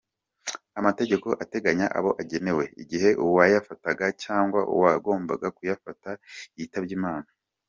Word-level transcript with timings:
Amategeko 0.79 1.27
ateganya 1.43 1.87
abo 1.97 2.11
agenewe 2.21 2.63
igihe 2.81 3.09
uwayafataga 3.25 4.05
cyangwa 4.23 4.59
uwagombaga 4.73 5.47
kuyafata 5.57 6.09
yitabye 6.57 6.93
Imana. 6.99 7.27